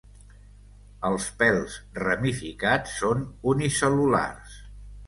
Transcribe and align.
Els 1.09 1.27
pèls 1.43 1.77
ramificats 2.07 2.99
són 3.03 3.25
unicel·lulars. 3.55 4.63